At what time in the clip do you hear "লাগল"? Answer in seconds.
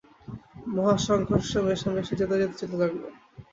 2.81-3.01